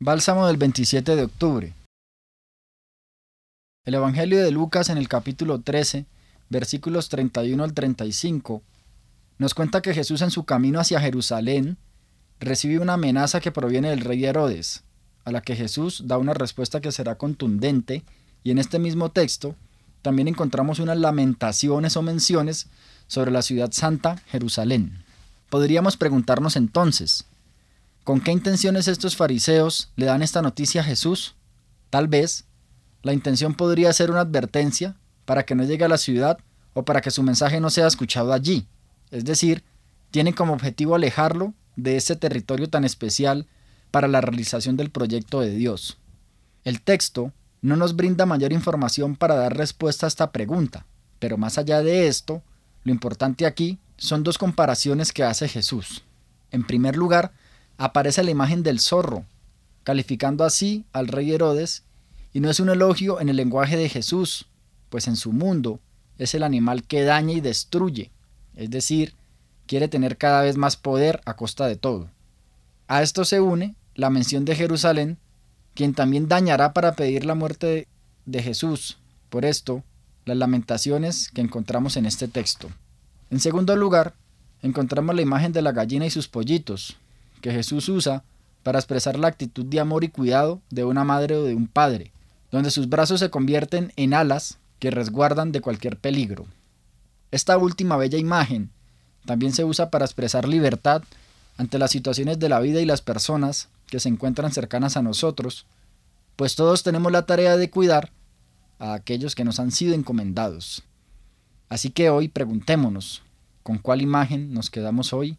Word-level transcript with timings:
Bálsamo 0.00 0.48
del 0.48 0.56
27 0.56 1.14
de 1.14 1.22
octubre. 1.22 1.72
El 3.84 3.94
Evangelio 3.94 4.42
de 4.42 4.50
Lucas 4.50 4.88
en 4.88 4.98
el 4.98 5.08
capítulo 5.08 5.60
13, 5.60 6.04
versículos 6.50 7.08
31 7.08 7.62
al 7.62 7.74
35, 7.74 8.60
nos 9.38 9.54
cuenta 9.54 9.82
que 9.82 9.94
Jesús 9.94 10.20
en 10.22 10.32
su 10.32 10.44
camino 10.44 10.80
hacia 10.80 11.00
Jerusalén 11.00 11.78
recibe 12.40 12.80
una 12.80 12.94
amenaza 12.94 13.38
que 13.38 13.52
proviene 13.52 13.90
del 13.90 14.00
rey 14.00 14.24
Herodes, 14.24 14.82
a 15.24 15.30
la 15.30 15.42
que 15.42 15.54
Jesús 15.54 16.02
da 16.06 16.18
una 16.18 16.34
respuesta 16.34 16.80
que 16.80 16.90
será 16.90 17.14
contundente, 17.14 18.02
y 18.42 18.50
en 18.50 18.58
este 18.58 18.80
mismo 18.80 19.12
texto 19.12 19.54
también 20.02 20.26
encontramos 20.26 20.80
unas 20.80 20.98
lamentaciones 20.98 21.96
o 21.96 22.02
menciones 22.02 22.66
sobre 23.06 23.30
la 23.30 23.42
ciudad 23.42 23.70
santa 23.70 24.16
Jerusalén. 24.26 25.04
Podríamos 25.50 25.96
preguntarnos 25.96 26.56
entonces, 26.56 27.26
¿Con 28.04 28.20
qué 28.20 28.32
intenciones 28.32 28.86
estos 28.86 29.16
fariseos 29.16 29.90
le 29.96 30.04
dan 30.04 30.22
esta 30.22 30.42
noticia 30.42 30.82
a 30.82 30.84
Jesús? 30.84 31.36
Tal 31.88 32.06
vez 32.06 32.44
la 33.02 33.14
intención 33.14 33.54
podría 33.54 33.90
ser 33.94 34.10
una 34.10 34.20
advertencia 34.20 34.96
para 35.24 35.46
que 35.46 35.54
no 35.54 35.64
llegue 35.64 35.86
a 35.86 35.88
la 35.88 35.96
ciudad 35.96 36.38
o 36.74 36.84
para 36.84 37.00
que 37.00 37.10
su 37.10 37.22
mensaje 37.22 37.60
no 37.60 37.70
sea 37.70 37.86
escuchado 37.86 38.34
allí. 38.34 38.66
Es 39.10 39.24
decir, 39.24 39.64
tienen 40.10 40.34
como 40.34 40.52
objetivo 40.52 40.94
alejarlo 40.94 41.54
de 41.76 41.96
ese 41.96 42.14
territorio 42.14 42.68
tan 42.68 42.84
especial 42.84 43.46
para 43.90 44.06
la 44.06 44.20
realización 44.20 44.76
del 44.76 44.90
proyecto 44.90 45.40
de 45.40 45.50
Dios. 45.50 45.96
El 46.62 46.82
texto 46.82 47.32
no 47.62 47.76
nos 47.76 47.96
brinda 47.96 48.26
mayor 48.26 48.52
información 48.52 49.16
para 49.16 49.34
dar 49.34 49.56
respuesta 49.56 50.06
a 50.06 50.08
esta 50.08 50.30
pregunta, 50.30 50.84
pero 51.20 51.38
más 51.38 51.56
allá 51.56 51.82
de 51.82 52.06
esto, 52.06 52.42
lo 52.82 52.92
importante 52.92 53.46
aquí 53.46 53.78
son 53.96 54.24
dos 54.24 54.36
comparaciones 54.36 55.10
que 55.10 55.24
hace 55.24 55.48
Jesús. 55.48 56.04
En 56.50 56.66
primer 56.66 56.96
lugar, 56.96 57.32
aparece 57.78 58.22
la 58.22 58.30
imagen 58.30 58.62
del 58.62 58.80
zorro, 58.80 59.24
calificando 59.82 60.44
así 60.44 60.84
al 60.92 61.08
rey 61.08 61.32
Herodes, 61.32 61.84
y 62.32 62.40
no 62.40 62.50
es 62.50 62.60
un 62.60 62.68
elogio 62.68 63.20
en 63.20 63.28
el 63.28 63.36
lenguaje 63.36 63.76
de 63.76 63.88
Jesús, 63.88 64.46
pues 64.90 65.06
en 65.08 65.16
su 65.16 65.32
mundo 65.32 65.80
es 66.18 66.34
el 66.34 66.42
animal 66.42 66.84
que 66.84 67.02
daña 67.02 67.34
y 67.34 67.40
destruye, 67.40 68.10
es 68.54 68.70
decir, 68.70 69.14
quiere 69.66 69.88
tener 69.88 70.16
cada 70.16 70.42
vez 70.42 70.56
más 70.56 70.76
poder 70.76 71.20
a 71.24 71.36
costa 71.36 71.66
de 71.66 71.76
todo. 71.76 72.10
A 72.86 73.02
esto 73.02 73.24
se 73.24 73.40
une 73.40 73.74
la 73.94 74.10
mención 74.10 74.44
de 74.44 74.56
Jerusalén, 74.56 75.18
quien 75.74 75.94
también 75.94 76.28
dañará 76.28 76.72
para 76.72 76.94
pedir 76.94 77.24
la 77.24 77.34
muerte 77.34 77.88
de 78.26 78.42
Jesús. 78.42 78.98
Por 79.28 79.44
esto, 79.44 79.82
las 80.24 80.36
lamentaciones 80.36 81.30
que 81.30 81.40
encontramos 81.40 81.96
en 81.96 82.06
este 82.06 82.28
texto. 82.28 82.68
En 83.30 83.40
segundo 83.40 83.74
lugar, 83.76 84.14
encontramos 84.62 85.14
la 85.14 85.22
imagen 85.22 85.52
de 85.52 85.62
la 85.62 85.72
gallina 85.72 86.06
y 86.06 86.10
sus 86.10 86.28
pollitos, 86.28 86.96
que 87.44 87.52
Jesús 87.52 87.90
usa 87.90 88.24
para 88.62 88.78
expresar 88.78 89.18
la 89.18 89.28
actitud 89.28 89.66
de 89.66 89.78
amor 89.78 90.02
y 90.02 90.08
cuidado 90.08 90.62
de 90.70 90.82
una 90.82 91.04
madre 91.04 91.36
o 91.36 91.44
de 91.44 91.54
un 91.54 91.66
padre, 91.66 92.10
donde 92.50 92.70
sus 92.70 92.88
brazos 92.88 93.20
se 93.20 93.28
convierten 93.28 93.92
en 93.96 94.14
alas 94.14 94.56
que 94.78 94.90
resguardan 94.90 95.52
de 95.52 95.60
cualquier 95.60 95.98
peligro. 95.98 96.46
Esta 97.32 97.58
última 97.58 97.98
bella 97.98 98.16
imagen 98.16 98.70
también 99.26 99.52
se 99.52 99.62
usa 99.62 99.90
para 99.90 100.06
expresar 100.06 100.48
libertad 100.48 101.02
ante 101.58 101.78
las 101.78 101.90
situaciones 101.90 102.38
de 102.38 102.48
la 102.48 102.60
vida 102.60 102.80
y 102.80 102.86
las 102.86 103.02
personas 103.02 103.68
que 103.88 104.00
se 104.00 104.08
encuentran 104.08 104.50
cercanas 104.50 104.96
a 104.96 105.02
nosotros, 105.02 105.66
pues 106.36 106.56
todos 106.56 106.82
tenemos 106.82 107.12
la 107.12 107.26
tarea 107.26 107.58
de 107.58 107.68
cuidar 107.68 108.10
a 108.78 108.94
aquellos 108.94 109.34
que 109.34 109.44
nos 109.44 109.60
han 109.60 109.70
sido 109.70 109.92
encomendados. 109.92 110.82
Así 111.68 111.90
que 111.90 112.08
hoy 112.08 112.28
preguntémonos, 112.28 113.22
¿con 113.62 113.76
cuál 113.76 114.00
imagen 114.00 114.54
nos 114.54 114.70
quedamos 114.70 115.12
hoy? 115.12 115.36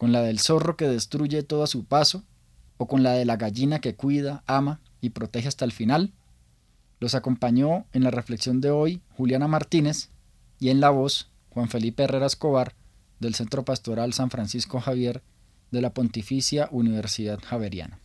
Con 0.00 0.12
la 0.12 0.22
del 0.22 0.38
zorro 0.38 0.78
que 0.78 0.88
destruye 0.88 1.42
todo 1.42 1.62
a 1.62 1.66
su 1.66 1.84
paso, 1.84 2.24
o 2.78 2.88
con 2.88 3.02
la 3.02 3.12
de 3.12 3.26
la 3.26 3.36
gallina 3.36 3.82
que 3.82 3.96
cuida, 3.96 4.42
ama 4.46 4.80
y 5.02 5.10
protege 5.10 5.46
hasta 5.46 5.66
el 5.66 5.72
final. 5.72 6.14
Los 7.00 7.14
acompañó 7.14 7.84
en 7.92 8.04
la 8.04 8.10
reflexión 8.10 8.62
de 8.62 8.70
hoy 8.70 9.02
Juliana 9.10 9.46
Martínez 9.46 10.08
y 10.58 10.70
en 10.70 10.80
la 10.80 10.88
voz 10.88 11.28
Juan 11.50 11.68
Felipe 11.68 12.04
Herrera 12.04 12.24
Escobar 12.24 12.74
del 13.18 13.34
Centro 13.34 13.66
Pastoral 13.66 14.14
San 14.14 14.30
Francisco 14.30 14.80
Javier 14.80 15.22
de 15.70 15.82
la 15.82 15.92
Pontificia 15.92 16.70
Universidad 16.72 17.38
Javeriana. 17.44 17.98